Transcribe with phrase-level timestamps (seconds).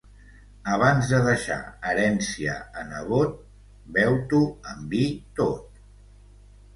[0.75, 1.57] Abans de deixar
[1.89, 3.35] herència a nebot,
[3.99, 4.41] beu-t'ho
[4.73, 5.03] en vi
[5.41, 5.79] tot.